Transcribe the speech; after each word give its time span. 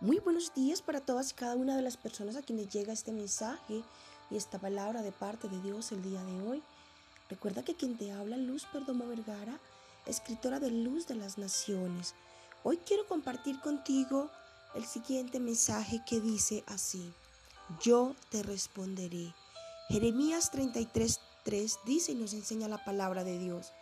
Muy 0.00 0.20
buenos 0.20 0.54
días 0.54 0.80
para 0.80 1.00
todas 1.00 1.32
y 1.32 1.34
cada 1.34 1.56
una 1.56 1.74
de 1.74 1.82
las 1.82 1.96
personas 1.96 2.36
a 2.36 2.42
quienes 2.42 2.68
llega 2.68 2.92
este 2.92 3.10
mensaje 3.10 3.82
y 4.30 4.36
esta 4.36 4.60
palabra 4.60 5.02
de 5.02 5.10
parte 5.10 5.48
de 5.48 5.60
Dios 5.60 5.90
el 5.90 6.04
día 6.04 6.22
de 6.22 6.40
hoy. 6.40 6.62
Recuerda 7.28 7.64
que 7.64 7.74
quien 7.74 7.98
te 7.98 8.12
habla, 8.12 8.36
Luz 8.36 8.64
Perdomo 8.72 9.08
Vergara, 9.08 9.58
escritora 10.06 10.60
de 10.60 10.70
Luz 10.70 11.08
de 11.08 11.16
las 11.16 11.36
Naciones. 11.36 12.14
Hoy 12.62 12.76
quiero 12.86 13.08
compartir 13.08 13.58
contigo 13.58 14.30
el 14.76 14.84
siguiente 14.84 15.40
mensaje 15.40 16.00
que 16.06 16.20
dice 16.20 16.62
así, 16.68 17.12
yo 17.82 18.14
te 18.30 18.44
responderé. 18.44 19.34
Jeremías 19.88 20.52
33.3 20.52 21.76
dice 21.86 22.12
y 22.12 22.14
nos 22.14 22.34
enseña 22.34 22.68
la 22.68 22.84
palabra 22.84 23.24
de 23.24 23.36
Dios, 23.36 23.72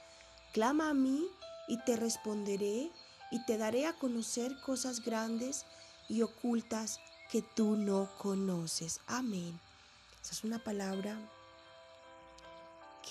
clama 0.55 0.89
a 0.89 0.95
mí 0.95 1.27
y 1.69 1.77
te 1.85 1.95
responderé 1.95 2.91
y 3.31 3.45
te 3.45 3.59
daré 3.59 3.85
a 3.85 3.99
conocer 3.99 4.59
cosas 4.65 5.05
grandes 5.05 5.67
y 6.09 6.23
ocultas 6.23 7.01
que 7.31 7.43
tú 7.43 7.77
no 7.77 8.09
conoces. 8.19 9.01
Amén. 9.07 9.59
Esa 10.23 10.33
es 10.33 10.45
una 10.45 10.63
palabra 10.63 11.17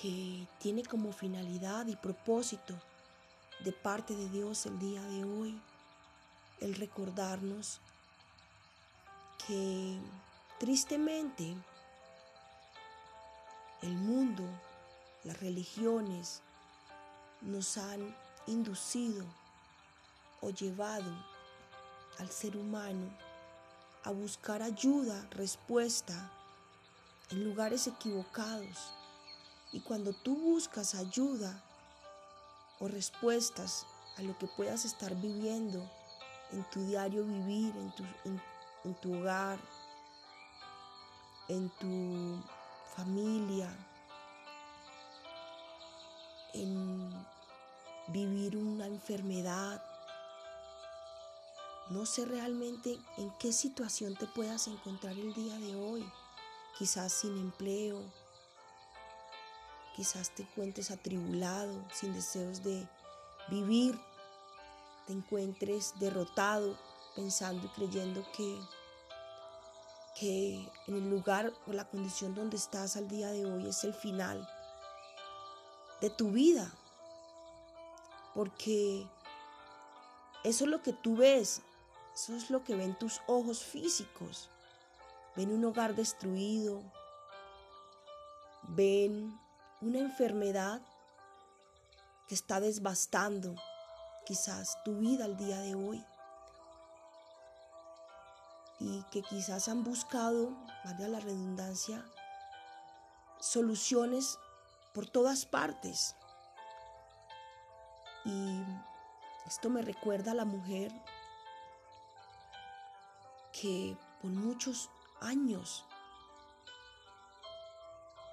que 0.01 0.47
tiene 0.59 0.83
como 0.83 1.11
finalidad 1.11 1.87
y 1.87 1.95
propósito 1.95 2.73
de 3.63 3.71
parte 3.71 4.13
de 4.13 4.29
Dios 4.29 4.65
el 4.65 4.77
día 4.79 5.01
de 5.01 5.23
hoy 5.23 5.61
el 6.59 6.75
recordarnos 6.75 7.79
que 9.47 9.97
tristemente 10.59 11.55
el 13.81 13.95
mundo, 13.95 14.43
las 15.23 15.39
religiones 15.39 16.41
nos 17.41 17.77
han 17.77 18.15
inducido 18.47 19.23
o 20.41 20.49
llevado 20.49 21.11
al 22.19 22.29
ser 22.29 22.57
humano 22.57 23.09
a 24.03 24.11
buscar 24.11 24.61
ayuda, 24.61 25.27
respuesta 25.31 26.31
en 27.31 27.43
lugares 27.43 27.87
equivocados. 27.87 28.93
Y 29.71 29.81
cuando 29.81 30.13
tú 30.13 30.35
buscas 30.35 30.95
ayuda 30.95 31.63
o 32.79 32.87
respuestas 32.87 33.85
a 34.17 34.21
lo 34.21 34.37
que 34.37 34.47
puedas 34.47 34.85
estar 34.85 35.15
viviendo 35.15 35.89
en 36.51 36.63
tu 36.69 36.85
diario 36.85 37.25
vivir, 37.25 37.75
en 37.75 37.91
tu, 37.95 38.03
en, 38.83 38.95
tu 39.01 39.19
hogar, 39.19 39.59
en 41.49 41.69
tu 41.79 42.43
familia, 42.95 43.75
en 46.53 47.11
vivir 48.09 48.55
una 48.55 48.85
enfermedad, 48.85 49.83
no 51.89 52.05
sé 52.05 52.25
realmente 52.25 52.97
en 53.17 53.31
qué 53.37 53.53
situación 53.53 54.15
te 54.15 54.25
puedas 54.25 54.67
encontrar 54.67 55.13
el 55.13 55.33
día 55.33 55.57
de 55.59 55.75
hoy. 55.75 56.03
Quizás 56.77 57.13
sin 57.13 57.37
empleo, 57.37 58.01
quizás 59.95 60.31
te 60.31 60.43
encuentres 60.43 60.91
atribulado, 60.91 61.85
sin 61.93 62.13
deseos 62.13 62.63
de 62.63 62.87
vivir, 63.49 63.99
te 65.05 65.13
encuentres 65.13 65.93
derrotado, 65.99 66.77
pensando 67.15 67.65
y 67.65 67.69
creyendo 67.69 68.25
que, 68.35 68.59
que 70.19 70.69
en 70.87 70.95
el 70.95 71.09
lugar 71.09 71.53
o 71.67 71.71
la 71.71 71.87
condición 71.87 72.33
donde 72.33 72.57
estás 72.57 72.97
al 72.97 73.07
día 73.07 73.29
de 73.29 73.45
hoy 73.45 73.67
es 73.67 73.83
el 73.83 73.93
final 73.93 74.49
de 76.01 76.09
tu 76.09 76.31
vida. 76.31 76.73
Porque 78.33 79.07
eso 80.43 80.65
es 80.65 80.69
lo 80.69 80.81
que 80.81 80.91
tú 80.91 81.15
ves, 81.15 81.61
eso 82.15 82.33
es 82.33 82.49
lo 82.49 82.63
que 82.63 82.75
ven 82.75 82.97
tus 82.97 83.21
ojos 83.27 83.61
físicos. 83.61 84.49
Ven 85.35 85.51
un 85.51 85.65
hogar 85.65 85.95
destruido. 85.95 86.81
Ven 88.69 89.37
una 89.81 89.99
enfermedad 89.99 90.81
que 92.27 92.35
está 92.35 92.61
desbastando 92.61 93.53
quizás 94.25 94.81
tu 94.85 94.95
vida 94.97 95.25
al 95.25 95.35
día 95.35 95.59
de 95.59 95.75
hoy. 95.75 96.05
Y 98.79 99.03
que 99.11 99.21
quizás 99.21 99.67
han 99.67 99.83
buscado, 99.83 100.51
valga 100.85 101.09
la 101.09 101.19
redundancia, 101.19 102.03
soluciones 103.41 104.39
por 104.93 105.05
todas 105.05 105.45
partes. 105.45 106.15
Y 108.23 108.63
esto 109.45 109.69
me 109.69 109.81
recuerda 109.81 110.31
a 110.31 110.35
la 110.35 110.45
mujer 110.45 110.93
que 113.61 113.97
por 114.21 114.31
muchos 114.31 114.89
años 115.21 115.85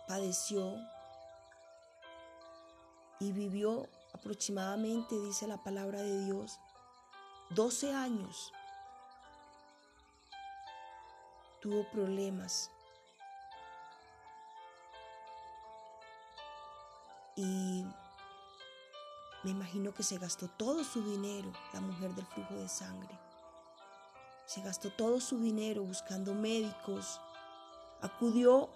padeció 0.08 0.76
y 3.20 3.30
vivió 3.32 3.88
aproximadamente, 4.12 5.14
dice 5.20 5.46
la 5.46 5.62
palabra 5.62 6.02
de 6.02 6.24
Dios, 6.24 6.58
12 7.50 7.94
años. 7.94 8.52
Tuvo 11.60 11.88
problemas. 11.90 12.70
Y 17.36 17.86
me 19.44 19.50
imagino 19.52 19.94
que 19.94 20.02
se 20.02 20.18
gastó 20.18 20.48
todo 20.48 20.82
su 20.82 21.02
dinero, 21.04 21.52
la 21.72 21.80
mujer 21.80 22.12
del 22.14 22.26
flujo 22.26 22.54
de 22.54 22.68
sangre. 22.68 23.31
Se 24.46 24.60
gastó 24.60 24.90
todo 24.90 25.20
su 25.20 25.38
dinero 25.38 25.82
buscando 25.82 26.34
médicos. 26.34 27.20
Acudió 28.00 28.70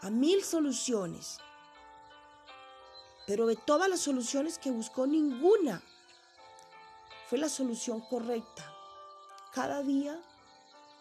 a 0.00 0.10
mil 0.10 0.42
soluciones. 0.44 1.38
Pero 3.26 3.46
de 3.46 3.56
todas 3.56 3.88
las 3.88 4.00
soluciones 4.00 4.58
que 4.58 4.70
buscó, 4.70 5.06
ninguna 5.06 5.82
fue 7.28 7.38
la 7.38 7.48
solución 7.48 8.00
correcta. 8.00 8.72
Cada 9.52 9.82
día 9.82 10.18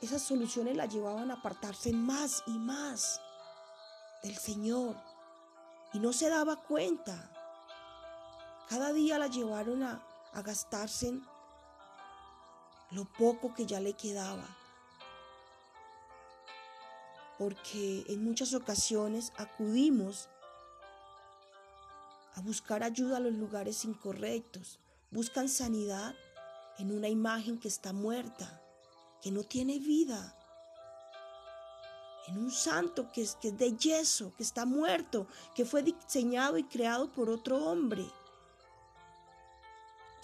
esas 0.01 0.21
soluciones 0.21 0.77
la 0.77 0.85
llevaban 0.85 1.31
a 1.31 1.35
apartarse 1.35 1.91
más 1.91 2.43
y 2.45 2.51
más 2.51 3.19
del 4.23 4.37
Señor. 4.37 4.95
Y 5.93 5.99
no 5.99 6.13
se 6.13 6.29
daba 6.29 6.57
cuenta. 6.57 7.31
Cada 8.69 8.93
día 8.93 9.17
la 9.17 9.27
llevaron 9.27 9.83
a, 9.83 10.03
gastarse 10.43 11.19
lo 12.91 13.05
poco 13.05 13.53
que 13.53 13.65
ya 13.65 13.79
le 13.79 13.93
quedaba. 13.93 14.45
Porque 17.37 18.03
en 18.07 18.23
muchas 18.23 18.53
ocasiones 18.53 19.31
acudimos 19.37 20.29
a 22.35 22.41
buscar 22.41 22.83
ayuda 22.83 23.17
a 23.17 23.19
los 23.19 23.33
lugares 23.33 23.85
incorrectos. 23.85 24.79
Buscan 25.11 25.49
sanidad 25.49 26.15
en 26.77 26.91
una 26.91 27.09
imagen 27.09 27.59
que 27.59 27.67
está 27.67 27.93
muerta, 27.93 28.61
que 29.21 29.31
no 29.31 29.43
tiene 29.43 29.79
vida. 29.79 30.35
En 32.27 32.37
un 32.37 32.51
santo 32.51 33.11
que 33.11 33.21
es, 33.21 33.35
que 33.35 33.49
es 33.49 33.57
de 33.57 33.77
yeso, 33.77 34.33
que 34.35 34.43
está 34.43 34.65
muerto, 34.65 35.27
que 35.55 35.65
fue 35.65 35.81
diseñado 35.81 36.57
y 36.57 36.63
creado 36.63 37.11
por 37.11 37.29
otro 37.29 37.57
hombre 37.57 38.05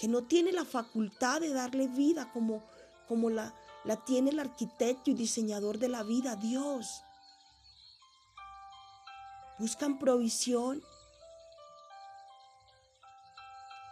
que 0.03 0.09
no 0.09 0.23
tiene 0.25 0.51
la 0.51 0.65
facultad 0.65 1.39
de 1.39 1.53
darle 1.53 1.87
vida 1.87 2.29
como, 2.33 2.61
como 3.07 3.29
la, 3.29 3.53
la 3.85 4.03
tiene 4.03 4.31
el 4.31 4.39
arquitecto 4.41 5.09
y 5.09 5.13
diseñador 5.13 5.77
de 5.77 5.87
la 5.87 6.03
vida, 6.03 6.35
Dios. 6.35 7.05
Buscan 9.59 9.99
provisión 9.99 10.83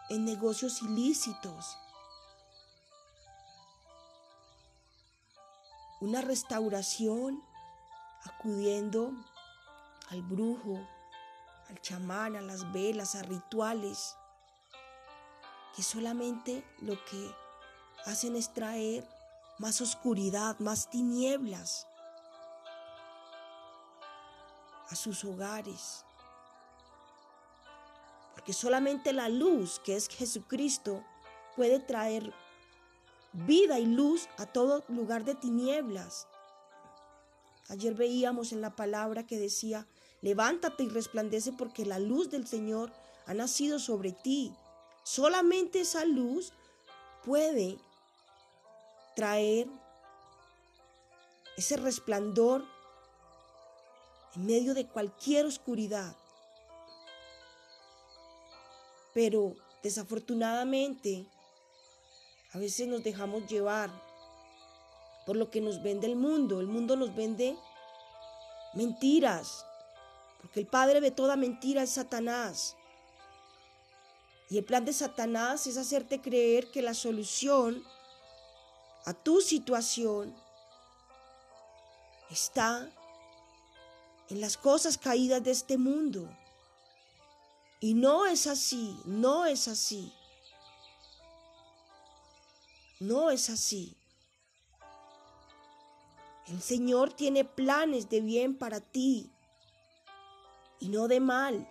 en 0.09 0.25
negocios 0.25 0.81
ilícitos. 0.81 1.77
Una 6.01 6.19
restauración 6.19 7.41
acudiendo 8.25 9.13
al 10.09 10.21
brujo, 10.23 10.77
al 11.69 11.79
chamán, 11.79 12.35
a 12.35 12.41
las 12.41 12.69
velas, 12.73 13.15
a 13.15 13.23
rituales 13.23 14.17
que 15.75 15.83
solamente 15.83 16.63
lo 16.81 16.93
que 17.05 17.33
hacen 18.05 18.35
es 18.35 18.53
traer 18.53 19.07
más 19.57 19.81
oscuridad, 19.81 20.59
más 20.59 20.89
tinieblas 20.89 21.87
a 24.89 24.95
sus 24.95 25.23
hogares. 25.23 26.03
Porque 28.33 28.53
solamente 28.53 29.13
la 29.13 29.29
luz, 29.29 29.79
que 29.79 29.95
es 29.95 30.07
Jesucristo, 30.07 31.03
puede 31.55 31.79
traer 31.79 32.33
vida 33.33 33.79
y 33.79 33.85
luz 33.85 34.27
a 34.37 34.45
todo 34.45 34.83
lugar 34.87 35.23
de 35.23 35.35
tinieblas. 35.35 36.27
Ayer 37.69 37.93
veíamos 37.93 38.51
en 38.51 38.61
la 38.61 38.75
palabra 38.75 39.25
que 39.25 39.37
decía, 39.37 39.87
levántate 40.21 40.83
y 40.83 40.89
resplandece 40.89 41.53
porque 41.53 41.85
la 41.85 41.99
luz 41.99 42.29
del 42.29 42.47
Señor 42.47 42.91
ha 43.27 43.33
nacido 43.33 43.79
sobre 43.79 44.11
ti. 44.11 44.53
Solamente 45.13 45.81
esa 45.81 46.05
luz 46.05 46.53
puede 47.25 47.77
traer 49.13 49.67
ese 51.57 51.75
resplandor 51.75 52.63
en 54.35 54.45
medio 54.45 54.73
de 54.73 54.87
cualquier 54.87 55.45
oscuridad. 55.45 56.15
Pero 59.13 59.53
desafortunadamente, 59.83 61.27
a 62.53 62.57
veces 62.57 62.87
nos 62.87 63.03
dejamos 63.03 63.45
llevar 63.47 63.91
por 65.25 65.35
lo 65.35 65.51
que 65.51 65.59
nos 65.59 65.83
vende 65.83 66.07
el 66.07 66.15
mundo. 66.15 66.61
El 66.61 66.67
mundo 66.67 66.95
nos 66.95 67.13
vende 67.13 67.57
mentiras, 68.75 69.65
porque 70.41 70.61
el 70.61 70.67
padre 70.67 71.01
de 71.01 71.11
toda 71.11 71.35
mentira 71.35 71.83
es 71.83 71.89
Satanás. 71.89 72.77
Y 74.51 74.57
el 74.57 74.65
plan 74.65 74.83
de 74.83 74.91
Satanás 74.91 75.65
es 75.65 75.77
hacerte 75.77 76.19
creer 76.19 76.69
que 76.71 76.81
la 76.81 76.93
solución 76.93 77.81
a 79.05 79.13
tu 79.13 79.39
situación 79.39 80.35
está 82.29 82.91
en 84.27 84.41
las 84.41 84.57
cosas 84.57 84.97
caídas 84.97 85.41
de 85.41 85.51
este 85.51 85.77
mundo. 85.77 86.29
Y 87.79 87.93
no 87.93 88.25
es 88.25 88.45
así, 88.45 88.99
no 89.05 89.45
es 89.45 89.69
así. 89.69 90.13
No 92.99 93.31
es 93.31 93.49
así. 93.49 93.95
El 96.47 96.61
Señor 96.61 97.13
tiene 97.13 97.45
planes 97.45 98.09
de 98.09 98.19
bien 98.19 98.57
para 98.57 98.81
ti 98.81 99.31
y 100.81 100.89
no 100.89 101.07
de 101.07 101.21
mal. 101.21 101.65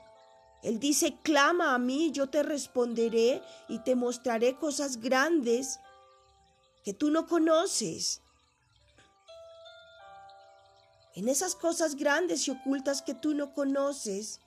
Él 0.62 0.78
dice, 0.78 1.16
clama 1.22 1.74
a 1.74 1.78
mí, 1.78 2.10
yo 2.12 2.28
te 2.28 2.42
responderé 2.42 3.42
y 3.68 3.78
te 3.78 3.94
mostraré 3.94 4.56
cosas 4.56 4.98
grandes 4.98 5.80
que 6.84 6.92
tú 6.92 7.10
no 7.10 7.26
conoces. 7.26 8.20
En 11.14 11.28
esas 11.28 11.54
cosas 11.54 11.96
grandes 11.96 12.46
y 12.46 12.50
ocultas 12.50 13.02
que 13.02 13.14
tú 13.14 13.34
no 13.34 13.52
conoces, 13.54 14.40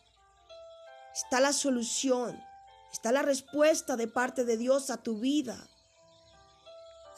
está 1.13 1.39
la 1.39 1.51
solución, 1.51 2.39
está 2.91 3.11
la 3.11 3.21
respuesta 3.21 3.97
de 3.97 4.07
parte 4.07 4.45
de 4.45 4.57
Dios 4.57 4.89
a 4.89 4.97
tu 4.97 5.19
vida. 5.19 5.67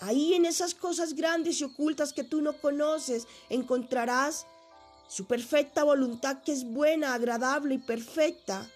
Ahí 0.02 0.34
en 0.34 0.46
esas 0.46 0.74
cosas 0.74 1.14
grandes 1.14 1.62
y 1.62 1.66
ocultas 1.66 2.12
que 2.12 2.24
tú 2.24 2.42
no 2.42 2.54
conoces, 2.60 3.28
encontrarás 3.50 4.46
su 5.08 5.26
perfecta 5.26 5.84
voluntad 5.84 6.42
que 6.42 6.52
es 6.52 6.64
buena, 6.66 7.14
agradable 7.14 7.76
y 7.76 7.80
perfecta, 7.80 8.70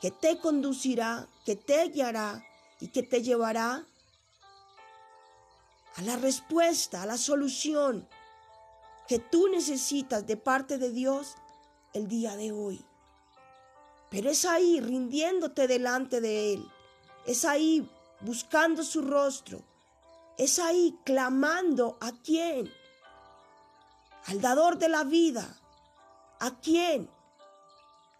que 0.00 0.10
te 0.10 0.38
conducirá, 0.38 1.28
que 1.44 1.56
te 1.56 1.88
guiará 1.88 2.44
y 2.80 2.88
que 2.88 3.02
te 3.02 3.22
llevará 3.22 3.84
a 5.96 6.02
la 6.02 6.16
respuesta, 6.16 7.02
a 7.02 7.06
la 7.06 7.18
solución 7.18 8.08
que 9.10 9.18
tú 9.18 9.48
necesitas 9.48 10.26
de 10.26 10.36
parte 10.36 10.78
de 10.78 10.90
Dios 10.90 11.34
el 11.92 12.06
día 12.06 12.36
de 12.36 12.52
hoy. 12.52 12.84
Pero 14.08 14.30
es 14.30 14.44
ahí 14.44 14.80
rindiéndote 14.80 15.66
delante 15.66 16.20
de 16.20 16.54
Él. 16.54 16.70
Es 17.26 17.44
ahí 17.44 17.90
buscando 18.20 18.84
su 18.84 19.02
rostro. 19.02 19.62
Es 20.38 20.58
ahí 20.58 20.96
clamando 21.04 21.98
a 22.00 22.12
quién. 22.12 22.72
Al 24.26 24.40
dador 24.40 24.78
de 24.78 24.88
la 24.88 25.04
vida. 25.04 25.56
¿A 26.38 26.60
quién? 26.60 27.10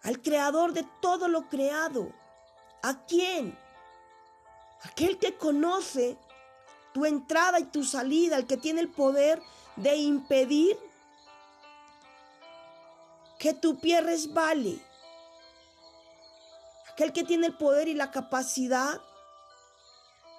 Al 0.03 0.21
creador 0.21 0.73
de 0.73 0.85
todo 1.01 1.27
lo 1.27 1.47
creado. 1.47 2.11
¿A 2.81 3.05
quién? 3.05 3.57
Aquel 4.83 5.19
que 5.19 5.37
conoce 5.37 6.17
tu 6.93 7.05
entrada 7.05 7.59
y 7.59 7.65
tu 7.65 7.83
salida, 7.83 8.37
el 8.37 8.47
que 8.47 8.57
tiene 8.57 8.81
el 8.81 8.89
poder 8.89 9.41
de 9.75 9.95
impedir 9.95 10.77
que 13.39 13.53
tu 13.53 13.79
pie 13.79 14.01
resbale 14.01 14.79
aquel 17.01 17.13
que 17.13 17.23
tiene 17.23 17.47
el 17.47 17.57
poder 17.57 17.87
y 17.87 17.95
la 17.95 18.11
capacidad 18.11 19.01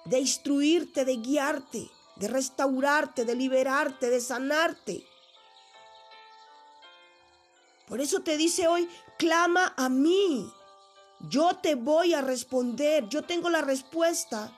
de 0.05 0.19
instruirte, 0.19 1.03
de 1.03 1.17
guiarte, 1.17 1.89
de 2.15 2.27
restaurarte, 2.29 3.25
de 3.25 3.35
liberarte, 3.35 4.09
de 4.09 4.21
sanarte. 4.21 5.05
Por 7.87 8.01
eso 8.01 8.21
te 8.21 8.37
dice 8.37 8.67
hoy, 8.67 8.87
clama 9.17 9.73
a 9.77 9.89
mí. 9.89 10.51
Yo 11.29 11.55
te 11.61 11.75
voy 11.75 12.13
a 12.13 12.21
responder. 12.21 13.07
Yo 13.09 13.23
tengo 13.23 13.49
la 13.49 13.61
respuesta 13.61 14.51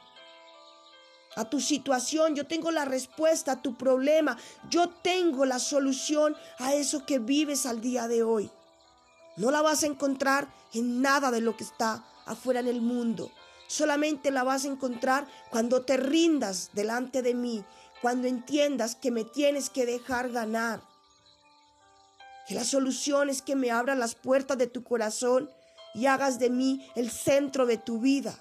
a 1.36 1.50
tu 1.50 1.60
situación. 1.60 2.36
Yo 2.36 2.48
tengo 2.48 2.72
la 2.72 2.86
respuesta 2.86 3.54
a 3.54 3.62
tu 3.62 3.76
problema. 3.76 4.38
Yo 4.70 4.90
tengo 4.90 5.46
la 5.46 5.60
solución 5.60 6.36
a 6.60 6.74
eso 6.74 7.06
que 7.06 7.20
vives 7.20 7.66
al 7.66 7.82
día 7.82 8.08
de 8.08 8.24
hoy. 8.24 8.52
No 9.38 9.52
la 9.52 9.62
vas 9.62 9.84
a 9.84 9.88
encontrar 9.88 10.48
en 10.74 11.02
nada 11.02 11.30
de 11.30 11.42
lo 11.42 11.58
que 11.58 11.64
está 11.64 12.06
afuera 12.26 12.62
en 12.62 12.68
el 12.68 12.82
mundo. 12.82 13.32
Solamente 13.68 14.32
la 14.32 14.44
vas 14.44 14.66
a 14.66 14.70
encontrar 14.70 15.28
cuando 15.50 15.84
te 15.84 15.98
rindas 15.98 16.70
delante 16.74 17.22
de 17.22 17.34
mí, 17.34 17.66
cuando 18.02 18.28
entiendas 18.28 18.96
que 18.96 19.12
me 19.12 19.24
tienes 19.24 19.70
que 19.70 19.86
dejar 19.86 20.30
ganar. 20.30 20.82
Que 22.48 22.56
la 22.56 22.64
solución 22.64 23.30
es 23.30 23.42
que 23.42 23.56
me 23.56 23.72
abras 23.72 23.98
las 23.98 24.16
puertas 24.16 24.58
de 24.58 24.68
tu 24.68 24.84
corazón 24.84 25.50
y 25.94 26.06
hagas 26.06 26.40
de 26.40 26.50
mí 26.50 26.88
el 26.96 27.10
centro 27.10 27.66
de 27.66 27.78
tu 27.78 28.00
vida. 28.00 28.34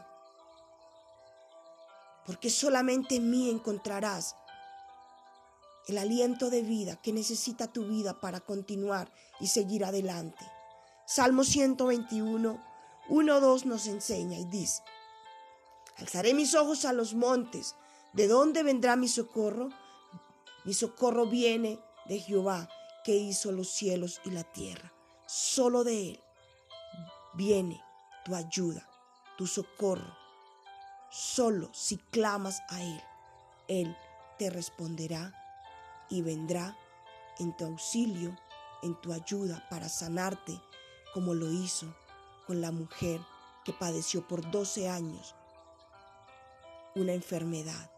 Porque 2.26 2.50
solamente 2.50 3.16
en 3.16 3.30
mí 3.30 3.50
encontrarás 3.50 4.36
el 5.86 5.98
aliento 5.98 6.50
de 6.50 6.62
vida 6.62 6.96
que 6.96 7.12
necesita 7.12 7.72
tu 7.72 7.86
vida 7.86 8.20
para 8.20 8.40
continuar 8.40 9.10
y 9.40 9.48
seguir 9.48 9.84
adelante. 9.84 10.44
Salmo 11.06 11.44
121, 11.44 12.64
1, 13.08 13.40
2 13.40 13.66
nos 13.66 13.86
enseña 13.86 14.38
y 14.38 14.44
dice, 14.46 14.82
Alzaré 15.98 16.34
mis 16.34 16.54
ojos 16.54 16.84
a 16.86 16.92
los 16.92 17.14
montes, 17.14 17.76
¿de 18.14 18.26
dónde 18.26 18.62
vendrá 18.62 18.96
mi 18.96 19.08
socorro? 19.08 19.68
Mi 20.64 20.72
socorro 20.72 21.26
viene 21.26 21.78
de 22.06 22.18
Jehová, 22.18 22.68
que 23.04 23.14
hizo 23.14 23.52
los 23.52 23.68
cielos 23.68 24.20
y 24.24 24.30
la 24.30 24.42
tierra. 24.42 24.92
Solo 25.26 25.84
de 25.84 26.10
Él 26.10 26.20
viene 27.34 27.80
tu 28.24 28.34
ayuda, 28.34 28.88
tu 29.36 29.46
socorro. 29.46 30.16
Solo 31.10 31.68
si 31.72 31.98
clamas 31.98 32.62
a 32.70 32.82
Él, 32.82 33.02
Él 33.68 33.96
te 34.38 34.50
responderá 34.50 35.32
y 36.08 36.22
vendrá 36.22 36.76
en 37.38 37.56
tu 37.56 37.66
auxilio, 37.66 38.36
en 38.82 39.00
tu 39.00 39.12
ayuda 39.12 39.66
para 39.68 39.88
sanarte 39.88 40.60
como 41.12 41.34
lo 41.34 41.50
hizo 41.52 41.94
con 42.46 42.60
la 42.60 42.72
mujer 42.72 43.20
que 43.64 43.72
padeció 43.72 44.26
por 44.26 44.50
12 44.50 44.88
años 44.88 45.34
una 46.94 47.12
enfermedad 47.12 47.90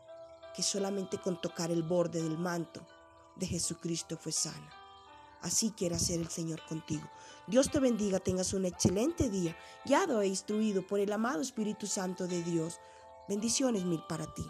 que 0.54 0.62
solamente 0.62 1.18
con 1.18 1.40
tocar 1.40 1.70
el 1.70 1.82
borde 1.82 2.22
del 2.22 2.38
manto 2.38 2.86
de 3.36 3.46
Jesucristo 3.46 4.16
fue 4.16 4.32
sana. 4.32 4.85
Así 5.42 5.70
quiere 5.70 5.96
hacer 5.96 6.20
el 6.20 6.28
Señor 6.28 6.60
contigo. 6.66 7.08
Dios 7.46 7.70
te 7.70 7.78
bendiga, 7.78 8.18
tengas 8.18 8.52
un 8.52 8.64
excelente 8.64 9.30
día, 9.30 9.56
guiado 9.84 10.20
e 10.22 10.26
instruido 10.26 10.86
por 10.86 11.00
el 11.00 11.12
amado 11.12 11.40
Espíritu 11.40 11.86
Santo 11.86 12.26
de 12.26 12.42
Dios. 12.42 12.80
Bendiciones 13.28 13.84
mil 13.84 14.02
para 14.08 14.26
ti. 14.34 14.44